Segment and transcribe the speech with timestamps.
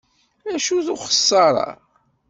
[0.53, 1.69] Acu-t uxessar-a?